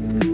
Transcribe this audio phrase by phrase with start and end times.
[0.00, 0.29] Mm-hmm.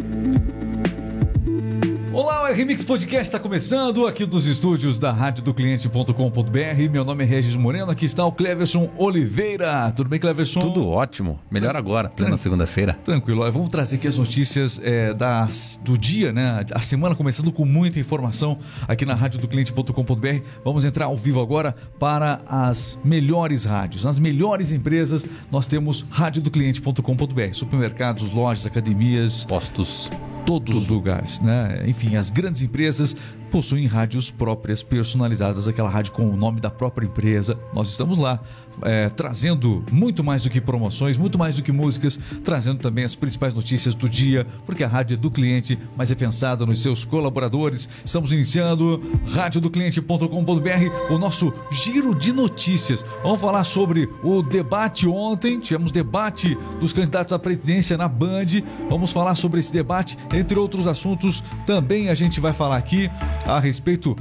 [2.57, 6.91] RMix Podcast está começando aqui dos estúdios da rádio do cliente.com.br.
[6.91, 9.93] Meu nome é Regis Moreno, aqui está o Cleverson Oliveira.
[9.95, 10.61] Tudo bem, Cleverson?
[10.61, 11.39] Tudo ótimo.
[11.51, 12.95] Melhor agora, plena segunda-feira.
[13.05, 13.43] Tranquilo.
[13.53, 16.65] Vamos trazer aqui as notícias é, das, do dia, né?
[16.73, 18.57] A semana começando com muita informação
[18.89, 20.41] aqui na rádio do cliente.com.br.
[20.65, 24.03] Vamos entrar ao vivo agora para as melhores rádios.
[24.03, 27.53] Nas melhores empresas, nós temos rádio do cliente.com.br.
[27.53, 30.11] Supermercados, lojas, academias, Postos.
[30.47, 31.83] todos os lugares, né?
[31.87, 33.17] Enfim, as grandes empresas
[33.57, 37.59] possuem rádios próprias, personalizadas, aquela rádio com o nome da própria empresa.
[37.73, 38.39] Nós estamos lá
[38.83, 43.15] é, trazendo muito mais do que promoções, muito mais do que músicas, trazendo também as
[43.15, 47.05] principais notícias do dia, porque a rádio é do cliente, mas é pensada nos seus
[47.05, 47.89] colaboradores.
[48.05, 53.05] Estamos iniciando radiodocliente.com.br, o nosso giro de notícias.
[53.23, 58.47] Vamos falar sobre o debate ontem, tivemos debate dos candidatos à presidência na Band.
[58.89, 61.43] Vamos falar sobre esse debate, entre outros assuntos.
[61.65, 63.11] Também a gente vai falar aqui
[63.47, 64.17] a respeito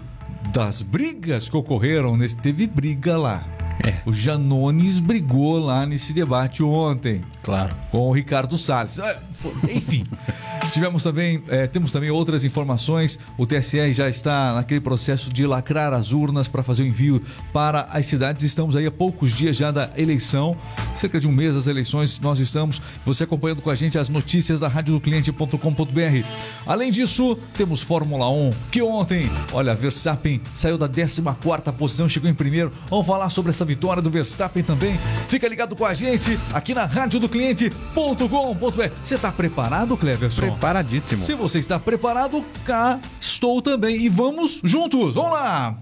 [0.53, 2.15] das brigas que ocorreram.
[2.15, 3.54] Nesse, teve briga lá.
[3.83, 3.95] É.
[4.05, 7.75] O Janones brigou lá nesse debate ontem Claro.
[7.91, 8.99] com o Ricardo Salles.
[8.99, 9.17] Ah,
[9.69, 10.03] Enfim,
[10.71, 13.19] tivemos também, eh, temos também outras informações.
[13.37, 17.81] O TSE já está naquele processo de lacrar as urnas para fazer o envio para
[17.91, 18.43] as cidades.
[18.43, 20.55] Estamos aí a poucos dias já da eleição,
[20.95, 22.19] cerca de um mês das eleições.
[22.19, 26.25] Nós estamos, você acompanhando com a gente as notícias da radiodocliente.com.br.
[26.65, 32.33] Além disso, temos Fórmula 1, que ontem, olha, Verstappen saiu da 14ª posição, chegou em
[32.33, 32.71] primeiro.
[32.89, 34.97] Vamos falar sobre essa vitória do Verstappen também.
[35.27, 38.89] Fica ligado com a gente aqui na radiodocliente.com.br.
[39.03, 40.51] Você está preparado, Cleverson?
[40.51, 41.25] Preparadíssimo.
[41.25, 44.03] Se você está preparado, cá estou também.
[44.03, 45.15] E vamos juntos.
[45.15, 45.77] Vamos lá!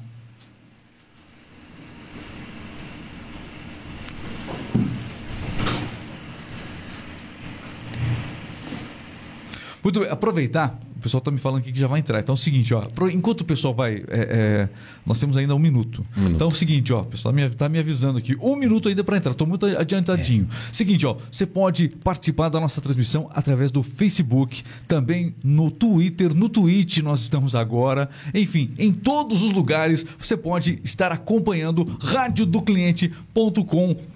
[9.83, 10.79] Muito bem, aproveitar.
[11.03, 12.21] O pessoal está me falando aqui que já vai entrar.
[12.21, 12.79] Então é o seguinte, ó.
[12.81, 13.95] pro- Enquanto o pessoal vai.
[14.07, 14.69] é, é,
[15.05, 16.05] nós temos ainda um minuto.
[16.15, 17.01] Então é o seguinte, ó.
[17.01, 18.37] O pessoal me, tá me avisando aqui.
[18.41, 19.31] Um minuto ainda para entrar.
[19.31, 20.47] Estou muito adiantadinho.
[20.71, 21.17] Seguinte, ó.
[21.29, 27.19] Você pode participar da nossa transmissão através do Facebook, também no Twitter, no Twitch nós
[27.19, 28.09] estamos agora.
[28.33, 34.12] Enfim, em todos os lugares você pode estar acompanhando radiodocliente.com.br.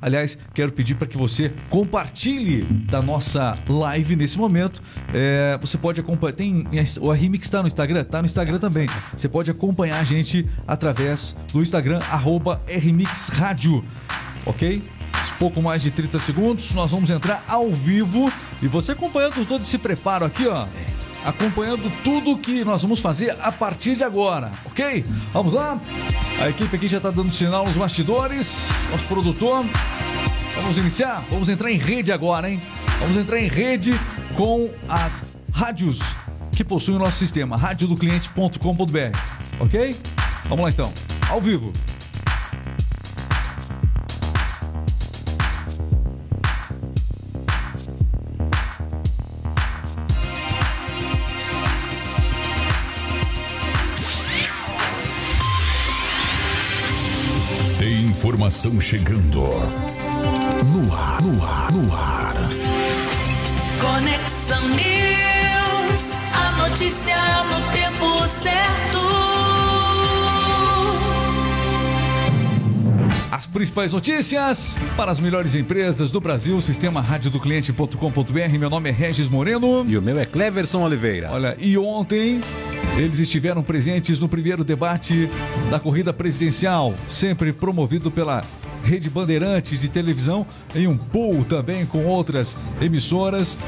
[0.00, 4.82] Aliás, quero pedir para que você compartilhe da nossa live nesse momento.
[5.12, 6.34] É, você pode acompanhar.
[6.34, 6.66] Tem,
[7.00, 8.02] o Remix está no Instagram?
[8.02, 8.86] Está no Instagram também.
[9.16, 12.60] Você pode acompanhar a gente através do Instagram, arroba
[13.32, 13.84] Rádio.
[14.46, 14.82] Ok?
[15.38, 18.30] Pouco mais de 30 segundos, nós vamos entrar ao vivo
[18.62, 20.66] e você acompanhando todo esse preparo aqui, ó.
[21.24, 25.04] Acompanhando tudo que nós vamos fazer a partir de agora, ok?
[25.32, 25.80] Vamos lá?
[26.40, 29.62] A equipe aqui já está dando sinal nos bastidores, nosso produtor.
[30.54, 31.22] Vamos iniciar?
[31.28, 32.58] Vamos entrar em rede agora, hein?
[32.98, 33.92] Vamos entrar em rede
[34.34, 35.98] com as rádios
[36.56, 39.18] que possuem o nosso sistema, radiodocliente.com.br,
[39.60, 39.94] ok?
[40.46, 40.90] Vamos lá então,
[41.28, 41.74] ao vivo.
[58.40, 59.42] Informação chegando.
[60.72, 62.34] No ar, no ar, no ar.
[63.78, 67.16] Conexão News, a notícia
[73.50, 78.58] principais notícias para as melhores empresas do Brasil, sistema radiodocliente.com.br.
[78.58, 79.84] Meu nome é Regis Moreno.
[79.86, 81.30] E o meu é Cleverson Oliveira.
[81.32, 82.40] Olha, e ontem
[82.96, 85.28] eles estiveram presentes no primeiro debate
[85.70, 88.44] da corrida presidencial, sempre promovido pela
[88.84, 93.58] Rede Bandeirantes de televisão, em um pool também com outras emissoras.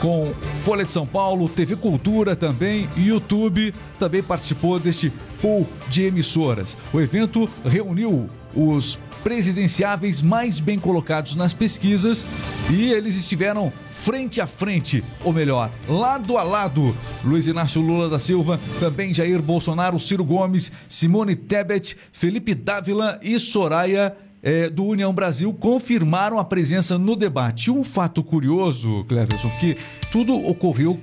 [0.00, 0.32] Com
[0.64, 5.12] Folha de São Paulo, TV Cultura também, YouTube também participou deste
[5.42, 6.74] pool de emissoras.
[6.90, 12.26] O evento reuniu os presidenciáveis mais bem colocados nas pesquisas
[12.70, 16.96] e eles estiveram frente a frente, ou melhor, lado a lado.
[17.22, 23.38] Luiz Inácio Lula da Silva, também Jair Bolsonaro, Ciro Gomes, Simone Tebet, Felipe Dávila e
[23.38, 27.70] Soraya eh, do União Brasil confirmaram a presença no debate.
[27.70, 29.76] Um fato curioso, Cleverson, que
[30.10, 31.00] tudo ocorreu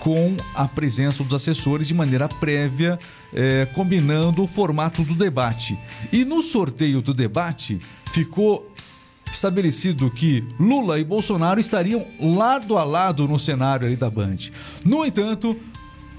[0.00, 2.98] com a presença dos assessores de maneira prévia,
[3.32, 5.78] eh, combinando o formato do debate.
[6.12, 7.78] E no sorteio do debate
[8.12, 8.70] ficou
[9.30, 14.36] estabelecido que Lula e Bolsonaro estariam lado a lado no cenário ali da Band.
[14.84, 15.58] No entanto,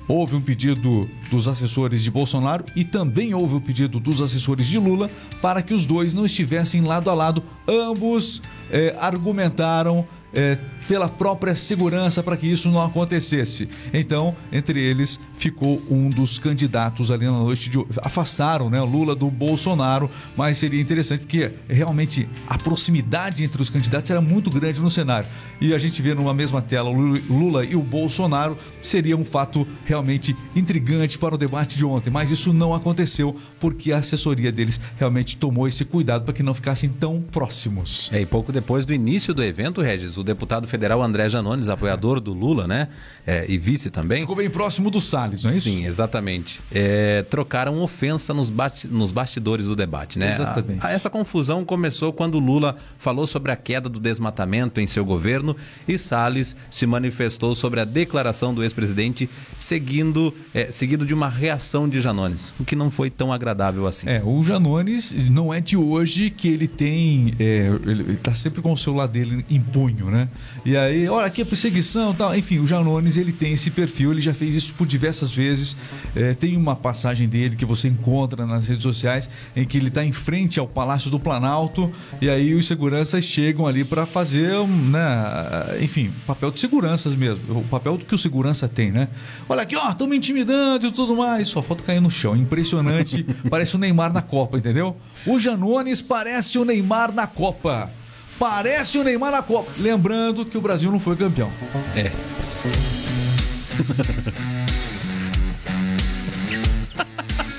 [0.08, 4.78] houve um pedido dos assessores de Bolsonaro e também houve o pedido dos assessores de
[4.78, 5.10] Lula
[5.42, 7.44] para que os dois não estivessem lado a lado.
[7.68, 8.42] Ambos
[8.72, 10.06] eh, argumentaram
[10.36, 13.68] é, pela própria segurança para que isso não acontecesse.
[13.94, 19.30] Então, entre eles ficou um dos candidatos ali na noite de afastaram, né, Lula do
[19.30, 24.90] Bolsonaro, mas seria interessante porque realmente a proximidade entre os candidatos era muito grande no
[24.90, 25.28] cenário.
[25.60, 30.36] E a gente vê numa mesma tela Lula e o Bolsonaro seria um fato realmente
[30.56, 35.38] intrigante para o debate de ontem, mas isso não aconteceu porque a assessoria deles realmente
[35.38, 38.10] tomou esse cuidado para que não ficassem tão próximos.
[38.14, 42.20] É, e pouco depois do início do evento, Regis, o deputado federal André Janones, apoiador
[42.20, 42.88] do Lula, né?
[43.26, 44.22] É, e vice também.
[44.22, 45.70] Ficou bem próximo do Salles, não é isso?
[45.70, 46.62] Sim, exatamente.
[46.72, 48.52] É, trocaram ofensa nos,
[48.90, 50.34] nos bastidores do debate, né?
[50.34, 50.86] Exatamente.
[50.86, 55.06] A, a, essa confusão começou quando Lula falou sobre a queda do desmatamento em seu
[55.06, 55.56] governo
[55.88, 61.88] e Salles se manifestou sobre a declaração do ex-presidente, seguindo, é, seguido de uma reação
[61.88, 64.08] de Janones, o que não foi tão agradável assim.
[64.08, 67.34] É, o Janones não é de hoje que ele tem.
[67.40, 70.28] É, ele está sempre com o celular dele em punho, né?
[70.66, 72.36] E aí, olha, aqui é perseguição tal.
[72.36, 75.78] Enfim, o Janones ele tem esse perfil, ele já fez isso por diversas vezes.
[76.16, 80.04] É, tem uma passagem dele que você encontra nas redes sociais em que ele está
[80.04, 81.92] em frente ao Palácio do Planalto
[82.22, 87.64] e aí os seguranças chegam ali para fazer, né, enfim, papel de seguranças mesmo, o
[87.64, 89.08] papel que o segurança tem, né?
[89.48, 91.48] Olha aqui, ó, estão me intimidando e tudo mais.
[91.48, 93.26] Sua foto caiu no chão, impressionante.
[93.50, 94.96] parece o Neymar na Copa, entendeu?
[95.26, 97.92] O Janones parece o Neymar na Copa.
[98.38, 99.72] Parece o Neymar na Copa.
[99.78, 101.50] Lembrando que o Brasil não foi campeão.
[101.96, 102.12] É.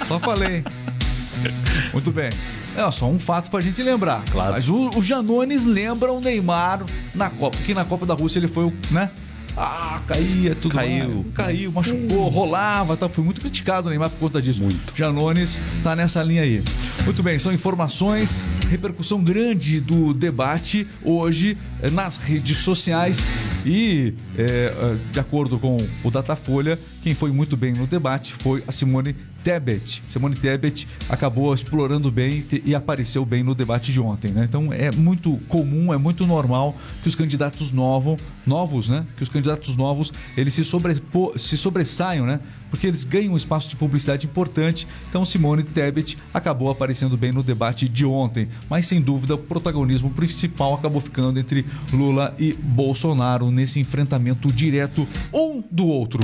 [0.06, 0.64] Só falei.
[1.92, 2.30] Muito bem.
[2.76, 4.24] É só um fato pra gente lembrar.
[4.30, 4.52] Claro.
[4.52, 6.84] Mas o, o Janones lembra o Neymar
[7.14, 7.56] na Copa.
[7.56, 9.10] Porque na Copa da Rússia ele foi o, né?
[9.56, 11.08] Ah, caía, tudo Caiu.
[11.08, 11.26] mais.
[11.34, 13.08] Caiu, machucou, rolava, tá?
[13.08, 14.62] Foi muito criticado o Neymar por conta disso.
[14.62, 14.92] Muito.
[14.94, 16.62] Janones tá nessa linha aí.
[17.04, 23.24] Muito bem, são informações, repercussão grande do debate hoje eh, nas redes sociais
[23.64, 28.72] e, é, de acordo com o Datafolha, quem foi muito bem no debate foi a
[28.72, 29.14] Simone
[29.44, 30.02] Tebet.
[30.08, 34.44] Simone Tebet acabou explorando bem e apareceu bem no debate de ontem, né?
[34.48, 39.06] Então é muito comum, é muito normal que os candidatos novos, novos, né?
[39.16, 42.40] Que os candidatos novos eles se, sobrepo, se sobressaiam, né?
[42.70, 44.88] Porque eles ganham um espaço de publicidade importante.
[45.08, 50.10] Então Simone Tebet acabou aparecendo bem no debate de ontem, mas sem dúvida o protagonismo
[50.10, 56.18] principal acabou ficando entre Lula e Bolsonaro nesse enfrentamento direto um do outro.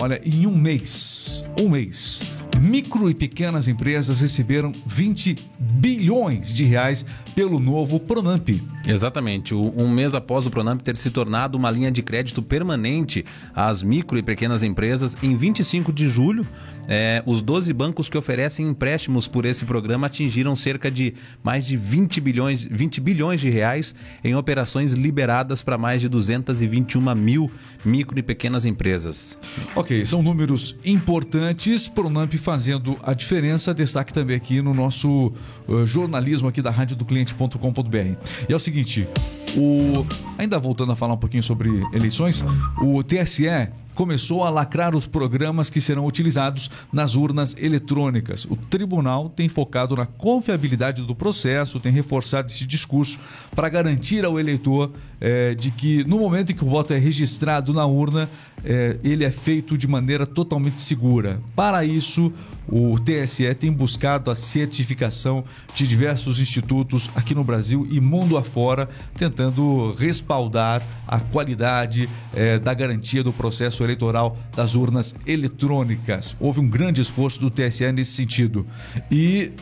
[0.00, 2.22] Olha, em um mês, um mês,
[2.58, 8.48] micro e pequenas empresas receberam 20 bilhões de reais pelo novo Pronamp.
[8.86, 9.54] Exatamente.
[9.54, 13.24] Um mês após o Pronamp ter se tornado uma linha de crédito permanente
[13.54, 16.46] às micro e pequenas empresas, em 25 de julho,
[16.88, 21.76] é, os 12 bancos que oferecem empréstimos por esse programa atingiram cerca de mais de
[21.76, 23.94] 20 bilhões, 20 bilhões de reais
[24.24, 27.50] em operações liberadas para mais de 221 mil
[27.84, 29.38] micro e pequenas empresas.
[29.76, 31.86] Ok, são números importantes.
[31.86, 33.74] Pronamp fazendo a diferença.
[33.74, 35.30] Destaque também aqui no nosso
[35.68, 38.16] uh, jornalismo aqui da Rádio do Cliente cliente.com.br.
[38.48, 39.06] E é o seguinte,
[39.54, 40.06] o
[40.38, 42.42] ainda voltando a falar um pouquinho sobre eleições,
[42.80, 43.68] o TSE
[43.98, 48.44] começou a lacrar os programas que serão utilizados nas urnas eletrônicas.
[48.44, 53.18] O tribunal tem focado na confiabilidade do processo, tem reforçado esse discurso
[53.56, 57.72] para garantir ao eleitor é, de que no momento em que o voto é registrado
[57.72, 58.30] na urna,
[58.64, 61.40] é, ele é feito de maneira totalmente segura.
[61.56, 62.32] Para isso,
[62.68, 65.44] o TSE tem buscado a certificação
[65.74, 72.74] de diversos institutos aqui no Brasil e mundo afora, tentando respaldar a qualidade é, da
[72.74, 76.36] garantia do processo eleitoral das urnas eletrônicas.
[76.38, 78.66] Houve um grande esforço do TSE nesse sentido.
[79.10, 79.52] E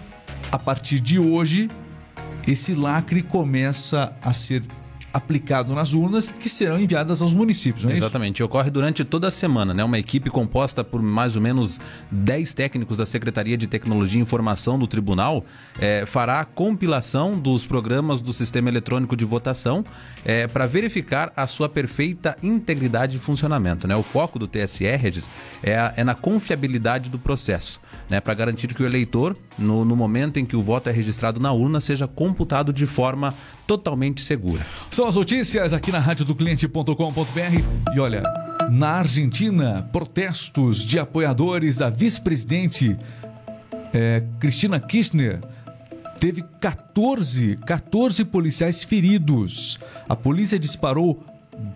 [0.51, 1.71] a partir de hoje,
[2.47, 4.63] esse lacre começa a ser
[5.17, 7.85] aplicado nas urnas que serão enviadas aos municípios.
[7.85, 8.37] É Exatamente.
[8.37, 8.45] Isso?
[8.45, 9.83] Ocorre durante toda a semana, né?
[9.83, 11.81] Uma equipe composta por mais ou menos
[12.11, 15.45] 10 técnicos da Secretaria de Tecnologia e Informação do Tribunal
[15.79, 19.85] é, fará a compilação dos programas do sistema eletrônico de votação
[20.25, 23.89] é, para verificar a sua perfeita integridade e funcionamento.
[23.89, 23.97] Né?
[23.97, 25.31] O foco do TSE, Regis,
[25.63, 28.21] é, a, é na confiabilidade do processo, né?
[28.21, 31.53] para garantir que o eleitor, no, no momento em que o voto é registrado na
[31.53, 33.33] urna, seja computado de forma
[33.67, 34.65] totalmente segura.
[34.91, 37.95] São as notícias aqui na rádio do cliente.com.br.
[37.95, 38.23] E olha,
[38.71, 42.97] na Argentina, protestos de apoiadores da vice-presidente
[43.93, 45.41] é, Cristina Kirchner
[46.21, 49.79] teve 14, 14 policiais feridos.
[50.09, 51.25] A polícia disparou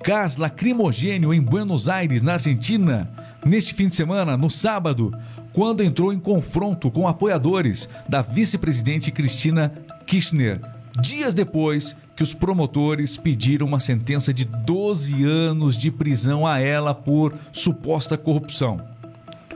[0.05, 3.11] gás lacrimogênio em Buenos Aires, na Argentina,
[3.45, 5.15] neste fim de semana, no sábado,
[5.53, 9.73] quando entrou em confronto com apoiadores da vice-presidente Cristina
[10.07, 10.61] Kirchner
[11.01, 16.95] dias depois que os promotores pediram uma sentença de 12 anos de prisão a ela
[16.95, 18.90] por suposta corrupção.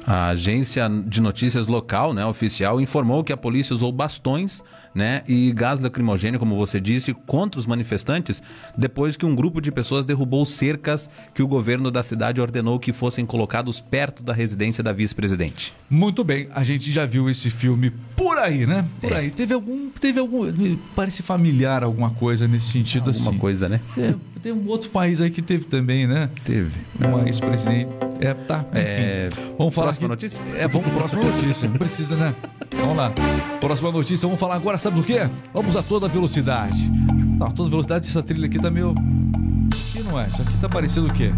[0.07, 4.63] A agência de notícias local, né, oficial, informou que a polícia usou bastões,
[4.95, 8.43] né, e gás lacrimogêneo, como você disse, contra os manifestantes,
[8.77, 12.93] depois que um grupo de pessoas derrubou cercas que o governo da cidade ordenou que
[12.93, 15.75] fossem colocados perto da residência da vice-presidente.
[15.89, 18.87] Muito bem, a gente já viu esse filme por aí, né?
[19.01, 19.31] Por aí.
[19.31, 23.39] Teve algum, teve algum, parece familiar alguma coisa nesse sentido Alguma assim.
[23.39, 23.81] coisa, né?
[23.97, 26.29] É, tem um outro país aí que teve também, né?
[26.45, 26.79] Teve.
[27.01, 27.89] Uma ex-presidente.
[28.21, 28.59] É, tá.
[28.73, 28.77] Enfim.
[28.77, 30.43] É, Vamos falar próxima aqui- notícia?
[30.55, 31.67] É, vamos pra próxima notícia.
[31.69, 32.35] Não precisa, né?
[32.77, 33.11] Vamos lá.
[33.59, 35.27] Próxima notícia, vamos falar agora, sabe do quê?
[35.55, 36.93] Vamos a toda velocidade.
[37.39, 38.91] Tá, toda velocidade, essa trilha aqui tá meio.
[38.91, 40.27] Aqui não é.
[40.29, 41.31] Isso aqui tá parecendo o quê?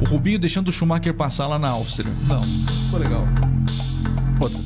[0.00, 2.10] O Rubinho deixando o Schumacher passar lá na Áustria.
[2.26, 3.28] Não, ficou legal.
[4.42, 4.58] Outra.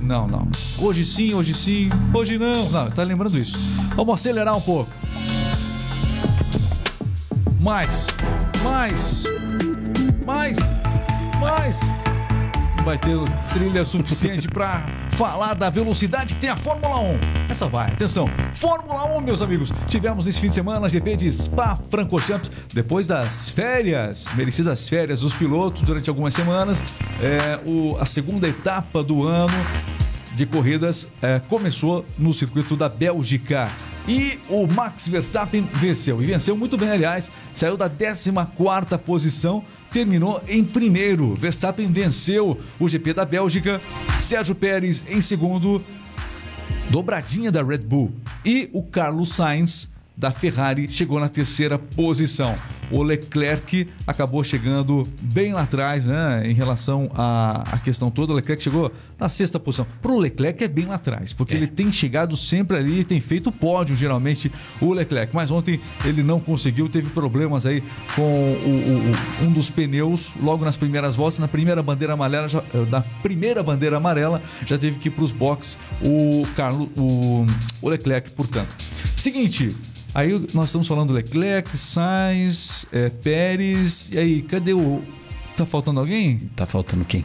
[0.00, 0.48] Não, não.
[0.78, 2.70] Hoje sim, hoje sim, hoje não.
[2.70, 3.82] Não, tá lembrando isso.
[3.96, 4.88] Vamos acelerar um pouco.
[7.70, 8.06] Mais,
[8.62, 9.24] mais,
[10.24, 10.56] mais,
[11.40, 11.80] mais.
[12.84, 13.16] Vai ter
[13.52, 17.18] trilha suficiente pra falar da velocidade que tem a Fórmula 1.
[17.48, 18.30] Essa vai, atenção.
[18.54, 19.72] Fórmula 1, meus amigos.
[19.88, 22.52] Tivemos nesse fim de semana a GP de Spa Francorchamps.
[22.72, 26.80] Depois das férias, merecidas férias dos pilotos durante algumas semanas,
[27.20, 29.52] é, o- a segunda etapa do ano
[30.36, 33.68] de corridas é, começou no circuito da Bélgica.
[34.08, 36.22] E o Max Verstappen venceu.
[36.22, 37.32] E venceu muito bem, aliás.
[37.52, 38.30] Saiu da 14
[39.04, 41.34] posição, terminou em primeiro.
[41.34, 43.80] Verstappen venceu o GP da Bélgica.
[44.20, 45.84] Sérgio Pérez em segundo.
[46.88, 48.12] Dobradinha da Red Bull.
[48.44, 52.54] E o Carlos Sainz da Ferrari chegou na terceira posição.
[52.90, 56.42] O Leclerc acabou chegando bem lá atrás, né?
[56.46, 59.86] Em relação à, à questão toda, o Leclerc chegou na sexta posição.
[60.00, 63.94] Pro Leclerc é bem lá atrás, porque ele tem chegado sempre ali, tem feito pódio
[63.94, 65.34] geralmente o Leclerc.
[65.34, 67.82] Mas ontem ele não conseguiu, teve problemas aí
[68.14, 72.48] com o- o- o- um dos pneus logo nas primeiras voltas, na primeira bandeira amarela,
[72.48, 76.88] já, eh, na primeira bandeira amarela já teve que ir para os boxes o Carlos,
[76.96, 77.44] o,
[77.82, 78.68] o Leclerc, portanto.
[79.14, 79.76] Seguinte,
[80.16, 85.02] aí nós estamos falando Leclerc, Sainz, eh, Pérez, e aí, cadê o
[85.56, 86.50] tá faltando alguém?
[86.56, 87.24] Tá faltando quem?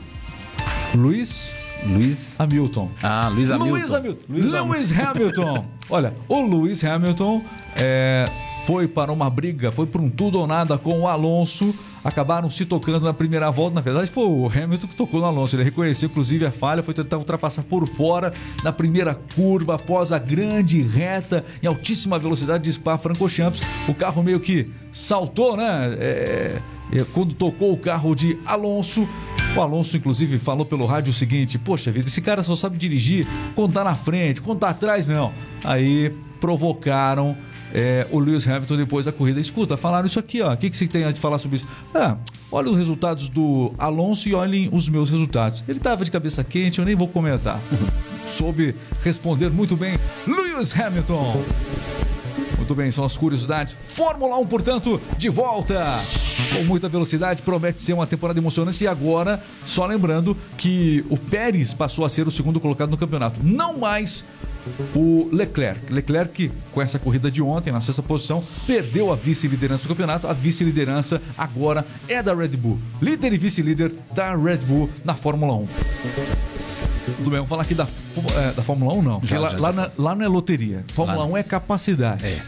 [0.94, 1.54] Luiz
[1.86, 2.40] Luiz.
[2.40, 2.90] Hamilton.
[3.02, 3.74] Ah, Luiz Hamilton.
[3.74, 4.26] Lewis Hamilton.
[4.30, 5.66] Lewis Hamilton.
[5.90, 7.42] Olha, o Lewis Hamilton
[7.76, 8.26] é,
[8.66, 11.74] foi para uma briga, foi para um tudo ou nada com o Alonso.
[12.04, 13.76] Acabaram se tocando na primeira volta.
[13.76, 15.56] Na verdade, foi o Hamilton que tocou no Alonso.
[15.56, 16.82] Ele reconheceu, inclusive, a falha.
[16.82, 22.64] Foi tentar ultrapassar por fora na primeira curva, após a grande reta em altíssima velocidade
[22.64, 23.62] de Spa-Francorchamps.
[23.88, 25.96] O carro meio que saltou, né?
[26.00, 29.08] É, é, quando tocou o carro de Alonso.
[29.56, 33.28] O Alonso, inclusive, falou pelo rádio o seguinte: Poxa vida, esse cara só sabe dirigir
[33.56, 35.32] quando tá na frente, quando tá atrás, não.
[35.64, 37.38] Aí provocaram
[37.74, 39.40] é, o Lewis Hamilton depois da corrida.
[39.40, 40.54] Escuta, falaram isso aqui, ó.
[40.54, 41.68] O que, que você tem a falar sobre isso?
[41.94, 42.18] Ah,
[42.52, 45.64] olha os resultados do Alonso e olhem os meus resultados.
[45.68, 47.60] Ele tava de cabeça quente, eu nem vou comentar.
[48.28, 49.98] Soube responder muito bem
[50.28, 51.44] Lewis Hamilton.
[52.72, 53.76] Muito bem, são as curiosidades.
[53.96, 55.84] Fórmula 1, portanto, de volta.
[56.56, 58.84] Com muita velocidade, promete ser uma temporada emocionante.
[58.84, 63.42] E agora, só lembrando que o Pérez passou a ser o segundo colocado no campeonato.
[63.44, 64.24] Não mais
[64.96, 65.92] o Leclerc.
[65.92, 70.28] Leclerc, com essa corrida de ontem, na sexta posição, perdeu a vice-liderança do campeonato.
[70.28, 72.80] A vice-liderança agora é da Red Bull.
[73.02, 75.68] Líder e vice-líder da Red Bull na Fórmula 1.
[77.18, 77.88] Tudo bem, vamos falar aqui da,
[78.36, 79.22] é, da Fórmula 1, não.
[79.24, 80.84] Já, lá, já, lá, já na- lá não é loteria.
[80.94, 82.26] Fórmula Lá 1 é capacidade.
[82.26, 82.42] É.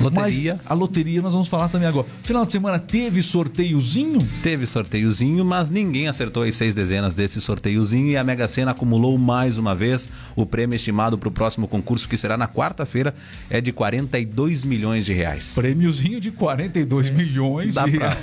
[0.00, 0.54] Loteria.
[0.62, 2.06] Mas a loteria nós vamos falar também agora.
[2.22, 4.18] Final de semana teve sorteiozinho?
[4.42, 9.16] Teve sorteiozinho, mas ninguém acertou as seis dezenas desse sorteiozinho e a Mega Sena acumulou
[9.18, 10.08] mais uma vez.
[10.34, 13.14] O prêmio estimado para o próximo concurso, que será na quarta-feira,
[13.48, 15.54] é de 42 milhões de reais.
[15.54, 17.74] Prêmiozinho de 42 milhões.
[17.74, 18.16] Dá de- pra-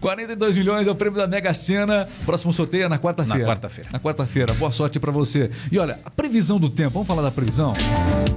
[0.00, 2.08] 42 milhões é o prêmio da Mega Sena.
[2.24, 3.38] Próximo sorteio é na quarta-feira.
[3.40, 3.90] Na quarta-feira.
[3.92, 4.54] Na quarta-feira.
[4.54, 5.50] Boa sorte pra você.
[5.70, 6.90] E olha, a previsão do tempo.
[6.92, 7.72] Vamos falar da previsão?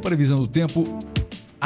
[0.02, 1.00] Previsão do tempo.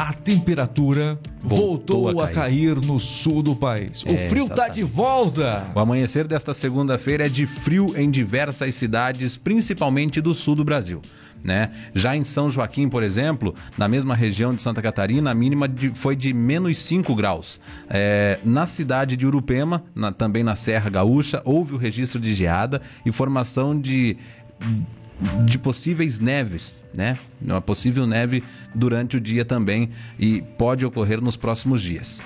[0.08, 2.74] A temperatura voltou, Voltou a, a cair.
[2.74, 2.86] cair.
[2.86, 4.02] no sul do país.
[4.04, 4.74] O É, frio tá exatamente.
[4.76, 5.66] de volta.
[5.74, 11.02] O amanhecer desta segunda-feira é de frio em diversas cidades, principalmente do sul do Brasil.
[11.44, 11.70] Né?
[11.94, 15.90] Já em São Joaquim, por exemplo, na mesma região de Santa Catarina, a mínima de-
[15.90, 17.60] foi de menos 5 graus.
[17.88, 22.80] É, na cidade de Urupema, na- também na Serra Gaúcha, houve o registro de geada
[23.06, 24.16] e formação de
[25.44, 27.18] de possíveis neves, né?
[27.40, 28.42] Uma possível neve
[28.74, 32.22] durante o dia também e pode ocorrer nos próximos dias.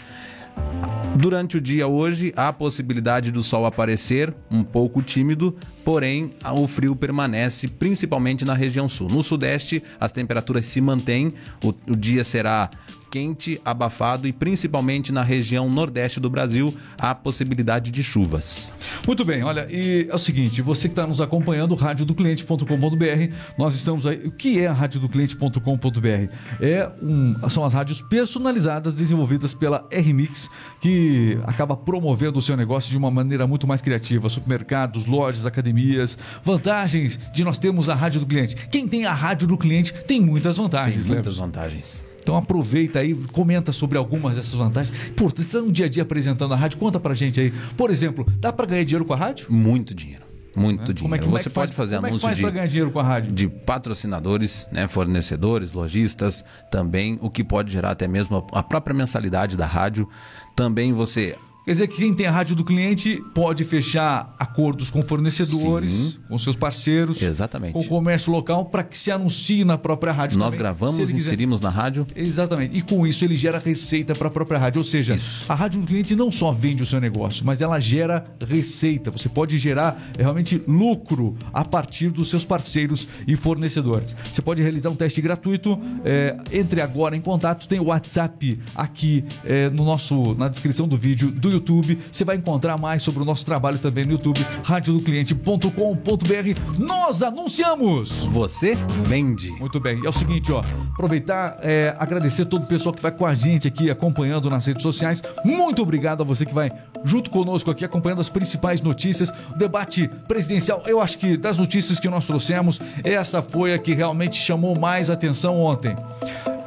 [1.17, 6.97] Durante o dia hoje, há possibilidade do sol aparecer, um pouco tímido, porém o frio
[6.97, 9.09] permanece, principalmente na região sul.
[9.09, 12.69] No sudeste, as temperaturas se mantêm, o, o dia será
[13.15, 18.75] quente, abafado e principalmente na região nordeste do Brasil há possibilidade de chuvas.
[19.07, 24.05] Muito bem, olha, e é o seguinte, você que está nos acompanhando, radiodocliente.com.br, nós estamos
[24.05, 24.17] aí.
[24.27, 26.35] O que é a radiodocliente.com.br?
[26.61, 31.04] É um, são as rádios personalizadas desenvolvidas pela RMix, que
[31.45, 34.29] acaba promovendo o seu negócio de uma maneira muito mais criativa.
[34.29, 38.57] Supermercados, lojas, academias, vantagens de nós termos a rádio do cliente.
[38.69, 40.97] Quem tem a rádio do cliente tem muitas vantagens.
[40.97, 41.39] Tem muitas Cleves.
[41.39, 42.03] vantagens.
[42.21, 44.97] Então aproveita aí, comenta sobre algumas dessas vantagens.
[45.15, 47.53] Pô, você está no dia a dia apresentando a rádio, conta pra gente aí.
[47.77, 49.47] Por exemplo, dá pra ganhar dinheiro com a rádio?
[49.51, 50.34] Muito dinheiro.
[50.57, 51.03] Muito dinheiro.
[51.03, 52.93] Como é que, Você pode faz, fazer anúncio é que faz de, dinheiro
[53.33, 59.57] de patrocinadores, né, fornecedores, lojistas, também o que pode gerar até mesmo a própria mensalidade
[59.57, 60.09] da rádio.
[60.55, 65.03] Também você Quer dizer que quem tem a rádio do cliente pode fechar acordos com
[65.03, 66.19] fornecedores, Sim.
[66.29, 67.73] com seus parceiros, Exatamente.
[67.73, 71.63] com o comércio local, para que se anuncie na própria rádio nós também, gravamos, inserimos
[71.63, 72.07] na rádio.
[72.15, 72.77] Exatamente.
[72.77, 74.81] E com isso ele gera receita para a própria rádio.
[74.81, 75.51] Ou seja, Isso.
[75.51, 79.11] a rádio do cliente não só vende o seu negócio, mas ela gera receita.
[79.11, 84.15] Você pode gerar é, realmente lucro a partir dos seus parceiros e fornecedores.
[84.31, 85.79] Você pode realizar um teste gratuito.
[86.05, 87.67] é, entre agora em contato.
[87.67, 91.99] Tem o WhatsApp aqui é, no nosso, na descrição do vídeo do YouTube.
[92.11, 96.79] Você vai encontrar mais sobre o nosso trabalho também no YouTube, radiodocliente.com.br.
[96.79, 98.27] Nós anunciamos!
[98.27, 99.51] Você vende.
[99.53, 100.05] Muito bem.
[100.05, 100.63] É o seguinte, ó.
[100.93, 104.83] Aproveitar, é, agradecer todo o pessoal que vai com a gente aqui, acompanhando nas redes
[104.83, 105.23] sociais.
[105.45, 106.71] Muito obrigado a você que vai
[107.05, 109.31] junto conosco aqui, acompanhando as principais notícias.
[109.55, 113.95] O debate presidencial, eu acho que das notícias que nós trouxemos, essa foi a que
[113.95, 115.97] realmente chamou mais atenção ontem.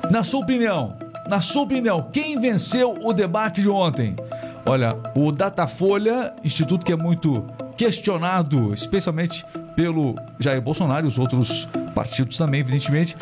[0.09, 0.95] Na sua opinião,
[1.29, 4.15] na sua opinião, quem venceu o debate de ontem?
[4.67, 7.45] Olha, o Datafolha, instituto que é muito
[7.77, 9.45] questionado, especialmente
[9.75, 13.15] pelo Jair Bolsonaro e os outros partidos também, evidentemente.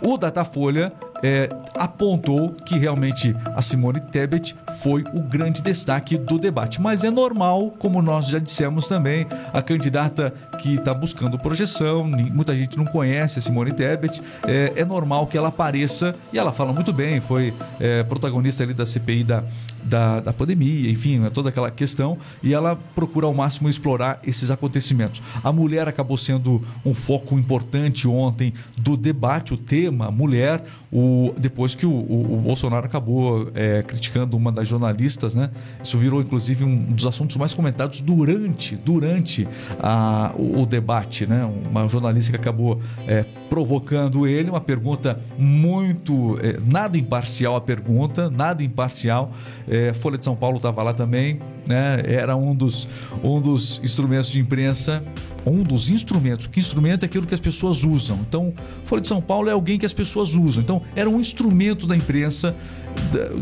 [0.00, 0.92] O Datafolha
[1.22, 6.80] é, apontou que realmente a Simone Tebet foi o grande destaque do debate.
[6.80, 12.56] Mas é normal, como nós já dissemos também, a candidata que está buscando projeção, muita
[12.56, 16.72] gente não conhece a Simone Tebet, é, é normal que ela apareça e ela fala
[16.72, 19.44] muito bem, foi é, protagonista ali da CPI da,
[19.82, 24.50] da, da pandemia, enfim, né, toda aquela questão, e ela procura ao máximo explorar esses
[24.50, 25.22] acontecimentos.
[25.42, 31.74] A mulher acabou sendo um foco importante ontem do debate, o tema mulher, o, depois
[31.74, 35.50] que o, o- o Bolsonaro acabou é, criticando uma das jornalistas, né?
[35.82, 39.46] Isso virou, inclusive, um dos assuntos mais comentados durante, durante
[39.80, 41.44] a, o, o debate, né?
[41.70, 46.38] Uma jornalista que acabou é, provocando ele, uma pergunta muito.
[46.42, 49.30] é, nada imparcial a pergunta, nada imparcial.
[49.68, 51.38] É, Folha de São Paulo estava lá também,
[51.68, 52.02] né?
[52.06, 52.88] Era um dos,
[53.22, 55.04] um dos instrumentos de imprensa.
[55.44, 56.46] Um dos instrumentos.
[56.46, 58.20] Que instrumento é aquilo que as pessoas usam.
[58.28, 60.62] Então, Folha de São Paulo é alguém que as pessoas usam.
[60.62, 62.54] Então, era um instrumento da imprensa,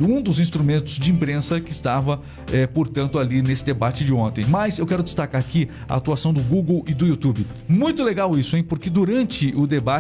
[0.01, 4.47] um dos instrumentos de imprensa que estava, é, portanto, ali nesse debate de ontem.
[4.47, 7.47] Mas eu quero destacar aqui a atuação do Google e do YouTube.
[7.69, 8.65] Muito legal isso, hein?
[8.65, 10.00] Porque durante o debate,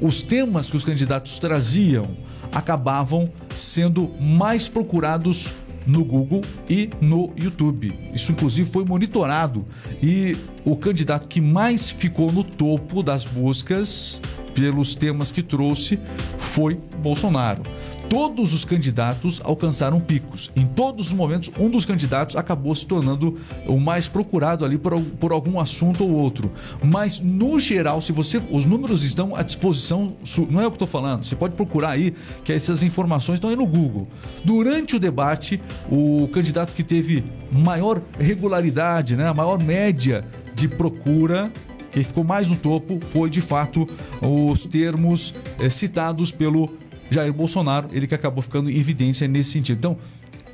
[0.00, 2.16] os temas que os candidatos traziam
[2.50, 5.54] acabavam sendo mais procurados
[5.86, 7.92] no Google e no YouTube.
[8.12, 9.66] Isso, inclusive, foi monitorado.
[10.02, 14.20] E o candidato que mais ficou no topo das buscas
[14.54, 15.98] pelos temas que trouxe
[16.38, 17.62] foi Bolsonaro.
[18.08, 20.50] Todos os candidatos alcançaram picos.
[20.54, 25.00] Em todos os momentos, um dos candidatos acabou se tornando o mais procurado ali por,
[25.00, 26.52] por algum assunto ou outro.
[26.84, 28.42] Mas, no geral, se você.
[28.50, 30.16] Os números estão à disposição,
[30.50, 31.24] não é o que estou falando.
[31.24, 34.08] Você pode procurar aí, que essas informações estão aí no Google.
[34.44, 35.60] Durante o debate,
[35.90, 41.52] o candidato que teve maior regularidade, né, a maior média de procura
[41.92, 43.86] quem ficou mais no topo foi, de fato,
[44.22, 46.70] os termos eh, citados pelo
[47.12, 49.78] Jair Bolsonaro, ele que acabou ficando em evidência nesse sentido.
[49.78, 49.98] Então,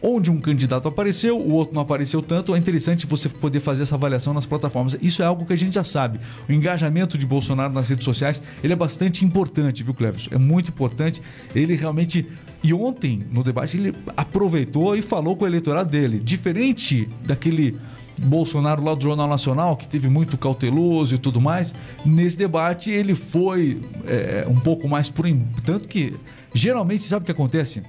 [0.01, 3.95] onde um candidato apareceu, o outro não apareceu tanto, é interessante você poder fazer essa
[3.95, 4.97] avaliação nas plataformas.
[5.03, 6.21] Isso é algo que a gente já sabe.
[6.49, 10.29] O engajamento de Bolsonaro nas redes sociais, ele é bastante importante, viu, Cleves?
[10.31, 11.21] É muito importante.
[11.55, 12.27] Ele realmente...
[12.63, 16.19] E ontem, no debate, ele aproveitou e falou com o eleitorado dele.
[16.19, 17.77] Diferente daquele
[18.21, 23.15] Bolsonaro lá do Jornal Nacional, que teve muito cauteloso e tudo mais, nesse debate ele
[23.15, 25.27] foi é, um pouco mais por.
[25.65, 26.15] Tanto que,
[26.55, 27.83] geralmente, sabe o que acontece?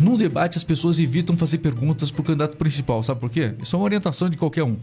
[0.00, 3.02] Num debate, as pessoas evitam fazer perguntas para o candidato principal.
[3.02, 3.54] Sabe por quê?
[3.60, 4.76] Isso é uma orientação de qualquer um.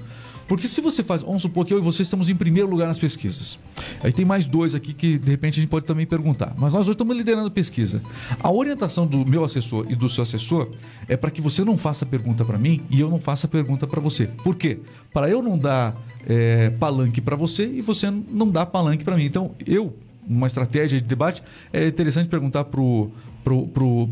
[0.49, 1.21] Porque se você faz.
[1.21, 3.59] Vamos supor que eu e você estamos em primeiro lugar nas pesquisas.
[4.03, 6.55] Aí tem mais dois aqui que de repente a gente pode também perguntar.
[6.57, 8.01] Mas nós dois estamos liderando a pesquisa.
[8.41, 10.71] A orientação do meu assessor e do seu assessor
[11.07, 14.01] é para que você não faça pergunta para mim e eu não faça pergunta para
[14.01, 14.25] você.
[14.25, 14.79] Por quê?
[15.13, 15.95] Para eu não dar
[16.27, 19.25] é, palanque para você e você não dar palanque para mim.
[19.25, 19.95] Então, eu,
[20.27, 22.81] uma estratégia de debate, é interessante perguntar para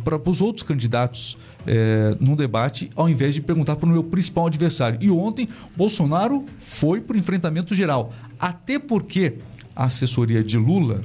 [0.03, 4.99] para os outros candidatos é, debate, ao invés de perguntar para o meu principal adversário.
[5.01, 8.13] E ontem, Bolsonaro foi para o enfrentamento geral.
[8.39, 9.35] Até porque
[9.75, 11.01] a assessoria de Lula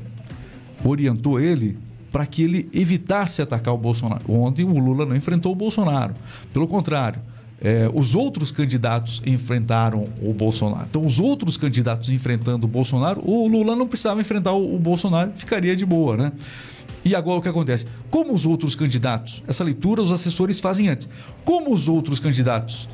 [0.85, 1.79] orientou ele
[2.11, 4.23] para que ele evitasse atacar o Bolsonaro.
[4.29, 6.15] Ontem, o Lula não enfrentou o Bolsonaro.
[6.53, 7.21] Pelo contrário,
[7.65, 10.87] é, os outros candidatos enfrentaram o Bolsonaro.
[10.91, 15.31] Então, os outros candidatos enfrentando o Bolsonaro, o Lula não precisava enfrentar o, o Bolsonaro,
[15.37, 16.33] ficaria de boa, né?
[17.05, 17.87] E agora o que acontece?
[18.11, 21.09] Como os outros candidatos, essa leitura os assessores fazem antes.
[21.45, 22.89] Como os outros candidatos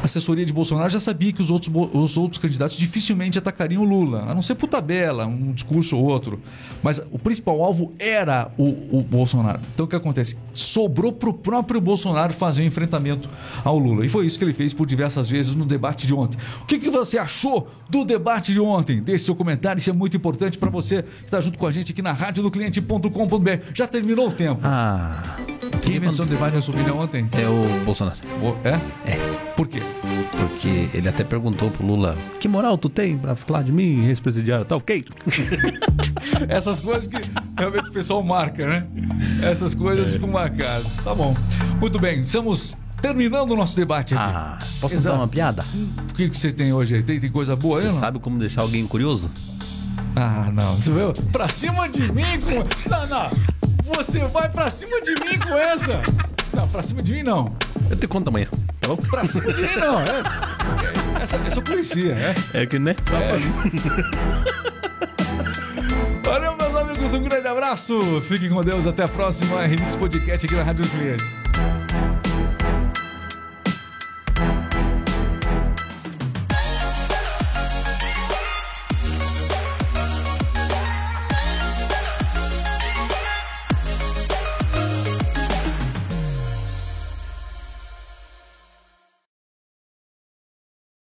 [0.00, 3.84] a assessoria de Bolsonaro já sabia que os outros, os outros candidatos dificilmente atacariam o
[3.84, 6.40] Lula, a não ser por tabela, um discurso ou outro.
[6.82, 9.60] Mas o principal alvo era o, o Bolsonaro.
[9.74, 10.38] Então o que acontece?
[10.52, 13.28] Sobrou para o próprio Bolsonaro fazer o um enfrentamento
[13.64, 14.04] ao Lula.
[14.04, 16.38] E foi isso que ele fez por diversas vezes no debate de ontem.
[16.62, 19.02] O que, que você achou do debate de ontem?
[19.02, 21.92] Deixe seu comentário, isso é muito importante para você que está junto com a gente
[21.92, 23.72] aqui na rádio do cliente.com.br.
[23.74, 24.60] Já terminou o tempo.
[24.64, 25.36] Ah.
[25.88, 27.26] Quem venceu o debate opinião ontem?
[27.32, 28.18] É o Bolsonaro.
[28.62, 29.10] É?
[29.10, 29.16] É.
[29.56, 29.80] Por quê?
[30.36, 34.66] Porque ele até perguntou pro Lula: que moral tu tem pra falar de mim, ex-presidiário?
[34.66, 35.02] Tá ok?
[36.46, 37.16] Essas coisas que
[37.56, 38.86] realmente o pessoal marca, né?
[39.42, 40.86] Essas coisas ficam marcadas.
[41.02, 41.34] Tá bom.
[41.80, 44.22] Muito bem, estamos terminando o nosso debate aqui.
[44.22, 45.14] Ah, posso Exato.
[45.14, 45.64] contar uma piada?
[46.10, 47.02] O que, que você tem hoje aí?
[47.02, 47.86] Tem, tem coisa boa aí?
[47.86, 49.30] Você sabe como deixar alguém curioso?
[50.14, 50.74] Ah, não.
[50.74, 51.12] Você viu?
[51.32, 52.90] Pra cima de mim com.
[52.90, 53.57] Não, não.
[53.94, 56.02] Você vai pra cima de mim com essa.
[56.52, 57.46] Não, pra cima de mim não.
[57.90, 58.46] Eu te conto amanhã,
[58.80, 58.96] tá bom?
[58.96, 60.00] Pra cima de mim não.
[60.00, 62.14] É, essa, essa eu conhecia,
[62.52, 62.62] é.
[62.62, 62.94] É que, né?
[63.08, 63.28] Só É.
[63.28, 63.52] pra mim.
[66.24, 67.14] Valeu, meus amigos.
[67.14, 67.98] Um grande abraço.
[68.28, 68.86] Fiquem com Deus.
[68.86, 69.60] Até a próxima.
[69.62, 71.26] Remix Podcast aqui na Rádio dos Clientes.